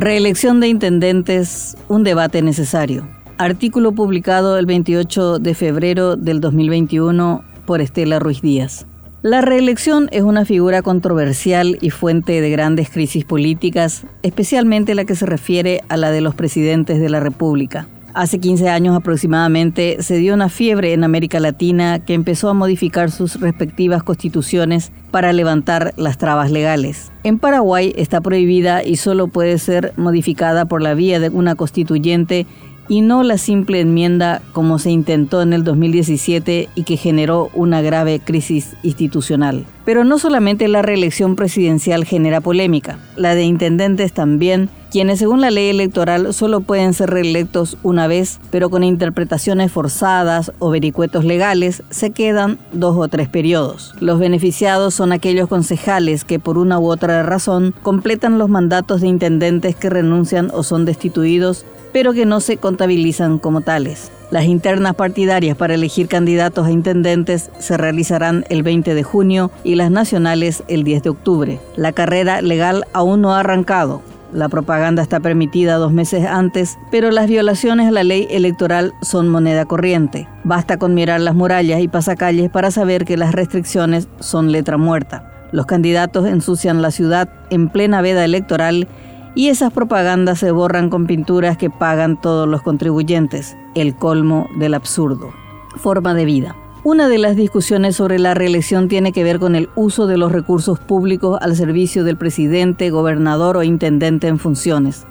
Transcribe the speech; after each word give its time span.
Reelección 0.00 0.60
de 0.60 0.68
intendentes, 0.68 1.76
un 1.88 2.04
debate 2.04 2.40
necesario. 2.40 3.06
Artículo 3.36 3.92
publicado 3.92 4.56
el 4.56 4.64
28 4.64 5.38
de 5.38 5.54
febrero 5.54 6.16
del 6.16 6.40
2021 6.40 7.44
por 7.66 7.82
Estela 7.82 8.18
Ruiz 8.18 8.40
Díaz. 8.40 8.86
La 9.20 9.42
reelección 9.42 10.08
es 10.10 10.22
una 10.22 10.46
figura 10.46 10.80
controversial 10.80 11.76
y 11.82 11.90
fuente 11.90 12.40
de 12.40 12.48
grandes 12.48 12.88
crisis 12.88 13.26
políticas, 13.26 14.06
especialmente 14.22 14.94
la 14.94 15.04
que 15.04 15.14
se 15.14 15.26
refiere 15.26 15.82
a 15.90 15.98
la 15.98 16.10
de 16.10 16.22
los 16.22 16.34
presidentes 16.34 16.98
de 16.98 17.10
la 17.10 17.20
República. 17.20 17.86
Hace 18.12 18.40
15 18.40 18.68
años 18.68 18.96
aproximadamente 18.96 20.02
se 20.02 20.18
dio 20.18 20.34
una 20.34 20.48
fiebre 20.48 20.92
en 20.92 21.04
América 21.04 21.38
Latina 21.38 22.00
que 22.00 22.14
empezó 22.14 22.48
a 22.48 22.54
modificar 22.54 23.10
sus 23.10 23.40
respectivas 23.40 24.02
constituciones 24.02 24.90
para 25.10 25.32
levantar 25.32 25.94
las 25.96 26.18
trabas 26.18 26.50
legales. 26.50 27.12
En 27.22 27.38
Paraguay 27.38 27.92
está 27.96 28.20
prohibida 28.20 28.82
y 28.84 28.96
solo 28.96 29.28
puede 29.28 29.58
ser 29.58 29.92
modificada 29.96 30.64
por 30.64 30.82
la 30.82 30.94
vía 30.94 31.20
de 31.20 31.28
una 31.28 31.54
constituyente 31.54 32.46
y 32.88 33.02
no 33.02 33.22
la 33.22 33.38
simple 33.38 33.80
enmienda 33.80 34.42
como 34.52 34.80
se 34.80 34.90
intentó 34.90 35.42
en 35.42 35.52
el 35.52 35.62
2017 35.62 36.68
y 36.74 36.82
que 36.82 36.96
generó 36.96 37.48
una 37.54 37.82
grave 37.82 38.18
crisis 38.18 38.74
institucional. 38.82 39.64
Pero 39.84 40.02
no 40.02 40.18
solamente 40.18 40.66
la 40.66 40.82
reelección 40.82 41.36
presidencial 41.36 42.04
genera 42.04 42.40
polémica, 42.40 42.98
la 43.16 43.36
de 43.36 43.44
intendentes 43.44 44.12
también, 44.12 44.68
quienes 44.90 45.18
según 45.18 45.40
la 45.40 45.50
ley 45.50 45.68
electoral 45.68 46.34
solo 46.34 46.60
pueden 46.60 46.94
ser 46.94 47.10
reelectos 47.10 47.78
una 47.82 48.06
vez, 48.06 48.40
pero 48.50 48.70
con 48.70 48.84
interpretaciones 48.84 49.70
forzadas 49.70 50.52
o 50.58 50.70
vericuetos 50.70 51.24
legales 51.24 51.82
se 51.90 52.10
quedan 52.10 52.58
dos 52.72 52.96
o 52.96 53.08
tres 53.08 53.28
periodos. 53.28 53.94
Los 54.00 54.18
beneficiados 54.18 54.94
son 54.94 55.12
aquellos 55.12 55.48
concejales 55.48 56.24
que 56.24 56.38
por 56.38 56.58
una 56.58 56.78
u 56.78 56.90
otra 56.90 57.22
razón 57.22 57.74
completan 57.82 58.38
los 58.38 58.48
mandatos 58.48 59.00
de 59.00 59.08
intendentes 59.08 59.76
que 59.76 59.90
renuncian 59.90 60.50
o 60.52 60.62
son 60.62 60.84
destituidos 60.84 61.64
pero 61.92 62.12
que 62.12 62.26
no 62.26 62.40
se 62.40 62.56
contabilizan 62.56 63.38
como 63.38 63.60
tales. 63.60 64.10
Las 64.30 64.44
internas 64.44 64.94
partidarias 64.94 65.56
para 65.56 65.74
elegir 65.74 66.06
candidatos 66.06 66.66
a 66.66 66.70
intendentes 66.70 67.50
se 67.58 67.76
realizarán 67.76 68.44
el 68.48 68.62
20 68.62 68.94
de 68.94 69.02
junio 69.02 69.50
y 69.64 69.74
las 69.74 69.90
nacionales 69.90 70.62
el 70.68 70.84
10 70.84 71.02
de 71.02 71.10
octubre. 71.10 71.60
La 71.74 71.92
carrera 71.92 72.40
legal 72.40 72.84
aún 72.92 73.22
no 73.22 73.32
ha 73.34 73.40
arrancado. 73.40 74.02
La 74.32 74.48
propaganda 74.48 75.02
está 75.02 75.18
permitida 75.18 75.74
dos 75.76 75.92
meses 75.92 76.24
antes, 76.24 76.78
pero 76.90 77.10
las 77.10 77.26
violaciones 77.28 77.88
a 77.88 77.90
la 77.90 78.04
ley 78.04 78.28
electoral 78.30 78.94
son 79.02 79.28
moneda 79.28 79.64
corriente. 79.64 80.28
Basta 80.44 80.76
con 80.76 80.94
mirar 80.94 81.20
las 81.20 81.34
murallas 81.34 81.80
y 81.80 81.88
pasacalles 81.88 82.48
para 82.48 82.70
saber 82.70 83.04
que 83.04 83.16
las 83.16 83.32
restricciones 83.32 84.08
son 84.20 84.52
letra 84.52 84.76
muerta. 84.76 85.48
Los 85.50 85.66
candidatos 85.66 86.26
ensucian 86.26 86.80
la 86.80 86.92
ciudad 86.92 87.28
en 87.50 87.68
plena 87.68 88.02
veda 88.02 88.24
electoral 88.24 88.86
y 89.34 89.48
esas 89.48 89.72
propagandas 89.72 90.38
se 90.38 90.52
borran 90.52 90.90
con 90.90 91.06
pinturas 91.06 91.56
que 91.56 91.70
pagan 91.70 92.20
todos 92.20 92.48
los 92.48 92.62
contribuyentes, 92.62 93.56
el 93.74 93.96
colmo 93.96 94.48
del 94.58 94.74
absurdo. 94.74 95.32
Forma 95.76 96.14
de 96.14 96.24
vida. 96.24 96.56
Una 96.82 97.08
de 97.08 97.18
las 97.18 97.36
discusiones 97.36 97.96
sobre 97.96 98.18
la 98.18 98.32
reelección 98.32 98.88
tiene 98.88 99.12
que 99.12 99.22
ver 99.22 99.38
con 99.38 99.54
el 99.54 99.68
uso 99.74 100.06
de 100.06 100.16
los 100.16 100.32
recursos 100.32 100.78
públicos 100.78 101.38
al 101.42 101.54
servicio 101.54 102.04
del 102.04 102.16
presidente, 102.16 102.88
gobernador 102.88 103.58
o 103.58 103.62
intendente 103.62 104.28
en 104.28 104.38
funciones. 104.38 105.04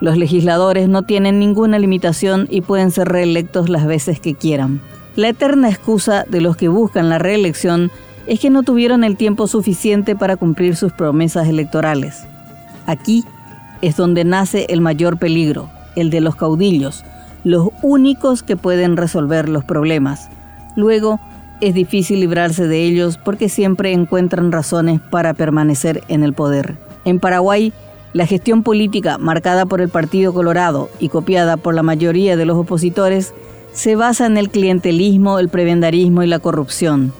Los 0.00 0.16
legisladores 0.16 0.88
no 0.88 1.02
tienen 1.02 1.38
ninguna 1.38 1.78
limitación 1.78 2.48
y 2.50 2.62
pueden 2.62 2.90
ser 2.90 3.08
reelectos 3.08 3.68
las 3.68 3.84
veces 3.84 4.18
que 4.18 4.34
quieran. 4.34 4.80
La 5.14 5.28
eterna 5.28 5.68
excusa 5.68 6.24
de 6.26 6.40
los 6.40 6.56
que 6.56 6.68
buscan 6.68 7.10
la 7.10 7.18
reelección 7.18 7.90
es 8.26 8.40
que 8.40 8.48
no 8.48 8.62
tuvieron 8.62 9.04
el 9.04 9.18
tiempo 9.18 9.46
suficiente 9.46 10.16
para 10.16 10.36
cumplir 10.36 10.74
sus 10.74 10.92
promesas 10.92 11.48
electorales. 11.48 12.24
Aquí 12.86 13.24
es 13.82 13.94
donde 13.98 14.24
nace 14.24 14.64
el 14.70 14.80
mayor 14.80 15.18
peligro, 15.18 15.68
el 15.96 16.08
de 16.08 16.22
los 16.22 16.34
caudillos, 16.34 17.04
los 17.44 17.68
únicos 17.82 18.42
que 18.42 18.56
pueden 18.56 18.96
resolver 18.96 19.50
los 19.50 19.64
problemas. 19.64 20.30
Luego, 20.76 21.20
es 21.60 21.74
difícil 21.74 22.20
librarse 22.20 22.66
de 22.66 22.82
ellos 22.84 23.18
porque 23.18 23.48
siempre 23.48 23.92
encuentran 23.92 24.52
razones 24.52 25.00
para 25.00 25.34
permanecer 25.34 26.02
en 26.08 26.22
el 26.24 26.32
poder. 26.32 26.76
En 27.04 27.20
Paraguay, 27.20 27.72
la 28.12 28.26
gestión 28.26 28.62
política 28.62 29.18
marcada 29.18 29.66
por 29.66 29.80
el 29.80 29.88
Partido 29.88 30.32
Colorado 30.32 30.88
y 31.00 31.08
copiada 31.08 31.56
por 31.56 31.74
la 31.74 31.82
mayoría 31.82 32.36
de 32.36 32.46
los 32.46 32.56
opositores 32.56 33.34
se 33.72 33.96
basa 33.96 34.26
en 34.26 34.36
el 34.36 34.50
clientelismo, 34.50 35.38
el 35.38 35.48
prebendarismo 35.48 36.22
y 36.22 36.28
la 36.28 36.38
corrupción. 36.38 37.12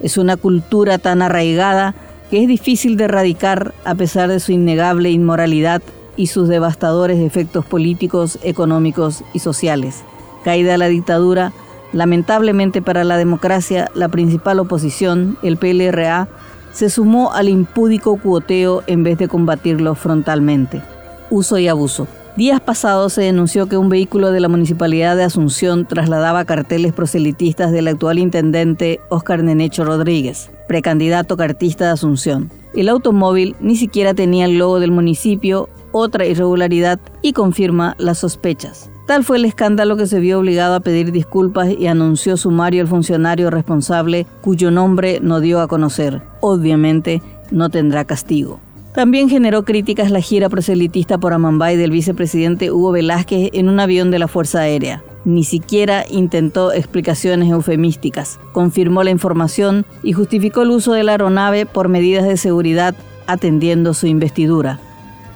Es 0.00 0.18
una 0.18 0.36
cultura 0.36 0.98
tan 0.98 1.22
arraigada 1.22 1.94
que 2.28 2.42
es 2.42 2.48
difícil 2.48 2.96
de 2.96 3.04
erradicar 3.04 3.72
a 3.84 3.94
pesar 3.94 4.28
de 4.28 4.40
su 4.40 4.52
innegable 4.52 5.10
inmoralidad 5.10 5.80
y 6.16 6.26
sus 6.26 6.48
devastadores 6.48 7.20
efectos 7.20 7.64
políticos, 7.64 8.38
económicos 8.42 9.22
y 9.32 9.38
sociales. 9.38 10.02
Caída 10.44 10.76
la 10.76 10.88
dictadura, 10.88 11.52
lamentablemente 11.92 12.82
para 12.82 13.04
la 13.04 13.16
democracia, 13.16 13.90
la 13.94 14.08
principal 14.08 14.58
oposición, 14.58 15.36
el 15.42 15.56
PLRA, 15.56 16.28
se 16.72 16.88
sumó 16.90 17.32
al 17.32 17.48
impúdico 17.48 18.16
cuoteo 18.16 18.82
en 18.86 19.02
vez 19.02 19.18
de 19.18 19.28
combatirlo 19.28 19.94
frontalmente. 19.94 20.82
Uso 21.30 21.58
y 21.58 21.68
abuso. 21.68 22.06
Días 22.34 22.62
pasados 22.62 23.12
se 23.12 23.22
denunció 23.22 23.66
que 23.66 23.76
un 23.76 23.90
vehículo 23.90 24.32
de 24.32 24.40
la 24.40 24.48
Municipalidad 24.48 25.16
de 25.16 25.24
Asunción 25.24 25.86
trasladaba 25.86 26.46
carteles 26.46 26.94
proselitistas 26.94 27.72
del 27.72 27.88
actual 27.88 28.18
intendente 28.18 29.00
Óscar 29.10 29.44
Nenecho 29.44 29.84
Rodríguez, 29.84 30.50
precandidato 30.66 31.36
cartista 31.36 31.84
de 31.84 31.90
Asunción. 31.90 32.50
El 32.74 32.88
automóvil 32.88 33.54
ni 33.60 33.76
siquiera 33.76 34.14
tenía 34.14 34.46
el 34.46 34.56
logo 34.56 34.80
del 34.80 34.92
municipio, 34.92 35.68
otra 35.92 36.24
irregularidad, 36.24 36.98
y 37.20 37.34
confirma 37.34 37.94
las 37.98 38.20
sospechas. 38.20 38.90
Tal 39.12 39.24
fue 39.24 39.36
el 39.36 39.44
escándalo 39.44 39.98
que 39.98 40.06
se 40.06 40.20
vio 40.20 40.38
obligado 40.38 40.74
a 40.74 40.80
pedir 40.80 41.12
disculpas 41.12 41.68
y 41.78 41.86
anunció 41.86 42.38
sumario 42.38 42.80
el 42.80 42.88
funcionario 42.88 43.50
responsable 43.50 44.26
cuyo 44.40 44.70
nombre 44.70 45.20
no 45.20 45.40
dio 45.40 45.60
a 45.60 45.68
conocer. 45.68 46.22
Obviamente 46.40 47.20
no 47.50 47.68
tendrá 47.68 48.06
castigo. 48.06 48.58
También 48.94 49.28
generó 49.28 49.66
críticas 49.66 50.10
la 50.10 50.22
gira 50.22 50.48
proselitista 50.48 51.18
por 51.18 51.34
Amambay 51.34 51.76
del 51.76 51.90
vicepresidente 51.90 52.72
Hugo 52.72 52.92
Velázquez 52.92 53.50
en 53.52 53.68
un 53.68 53.80
avión 53.80 54.10
de 54.10 54.18
la 54.18 54.28
Fuerza 54.28 54.60
Aérea. 54.60 55.04
Ni 55.26 55.44
siquiera 55.44 56.06
intentó 56.10 56.72
explicaciones 56.72 57.50
eufemísticas. 57.50 58.40
Confirmó 58.52 59.02
la 59.02 59.10
información 59.10 59.84
y 60.02 60.14
justificó 60.14 60.62
el 60.62 60.70
uso 60.70 60.94
de 60.94 61.04
la 61.04 61.12
aeronave 61.12 61.66
por 61.66 61.90
medidas 61.90 62.24
de 62.24 62.38
seguridad 62.38 62.94
atendiendo 63.26 63.92
su 63.92 64.06
investidura. 64.06 64.80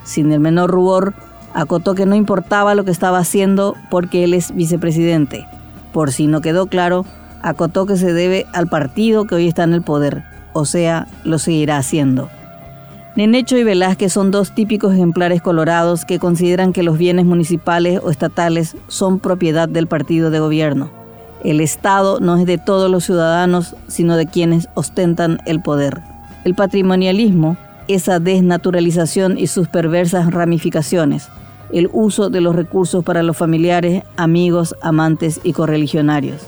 Sin 0.03 0.31
el 0.31 0.39
menor 0.39 0.71
rubor, 0.71 1.13
acotó 1.57 1.95
que 1.95 2.05
no 2.05 2.15
importaba 2.15 2.75
lo 2.75 2.85
que 2.85 2.91
estaba 2.91 3.17
haciendo 3.17 3.75
porque 3.89 4.23
él 4.23 4.35
es 4.35 4.53
vicepresidente. 4.53 5.47
Por 5.91 6.11
si 6.11 6.27
no 6.27 6.39
quedó 6.39 6.67
claro, 6.67 7.03
acotó 7.41 7.87
que 7.87 7.97
se 7.97 8.13
debe 8.13 8.45
al 8.53 8.67
partido 8.67 9.25
que 9.25 9.33
hoy 9.33 9.47
está 9.47 9.63
en 9.63 9.73
el 9.73 9.81
poder, 9.81 10.23
o 10.53 10.65
sea, 10.65 11.07
lo 11.23 11.39
seguirá 11.39 11.77
haciendo. 11.77 12.29
Nenecho 13.15 13.57
y 13.57 13.63
Velázquez 13.63 14.13
son 14.13 14.29
dos 14.29 14.53
típicos 14.53 14.93
ejemplares 14.93 15.41
colorados 15.41 16.05
que 16.05 16.19
consideran 16.19 16.73
que 16.73 16.83
los 16.83 16.99
bienes 16.99 17.25
municipales 17.25 18.01
o 18.03 18.11
estatales 18.11 18.77
son 18.87 19.17
propiedad 19.17 19.67
del 19.67 19.87
partido 19.87 20.29
de 20.29 20.39
gobierno. 20.39 20.91
El 21.43 21.59
Estado 21.59 22.19
no 22.19 22.37
es 22.37 22.45
de 22.45 22.59
todos 22.59 22.91
los 22.91 23.03
ciudadanos, 23.05 23.75
sino 23.87 24.15
de 24.15 24.27
quienes 24.27 24.69
ostentan 24.75 25.39
el 25.47 25.63
poder. 25.63 26.01
El 26.43 26.53
patrimonialismo, 26.53 27.57
esa 27.87 28.19
desnaturalización 28.19 29.39
y 29.39 29.47
sus 29.47 29.67
perversas 29.67 30.31
ramificaciones, 30.31 31.29
el 31.71 31.89
uso 31.91 32.29
de 32.29 32.41
los 32.41 32.55
recursos 32.55 33.03
para 33.03 33.23
los 33.23 33.37
familiares, 33.37 34.03
amigos, 34.15 34.75
amantes 34.81 35.39
y 35.43 35.53
correligionarios. 35.53 36.41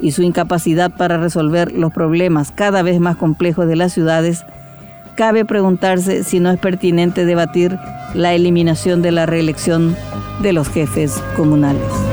y 0.00 0.12
su 0.12 0.22
incapacidad 0.22 0.92
para 0.92 1.18
resolver 1.18 1.72
los 1.72 1.92
problemas 1.92 2.52
cada 2.52 2.82
vez 2.82 3.00
más 3.00 3.16
complejos 3.16 3.66
de 3.66 3.74
las 3.74 3.92
ciudades, 3.92 4.44
cabe 5.16 5.44
preguntarse 5.44 6.22
si 6.22 6.38
no 6.38 6.52
es 6.52 6.60
pertinente 6.60 7.24
debatir 7.24 7.76
la 8.14 8.34
eliminación 8.34 9.02
de 9.02 9.10
la 9.10 9.26
reelección 9.26 9.96
de 10.42 10.52
los 10.52 10.68
jefes 10.68 11.20
comunales. 11.36 12.11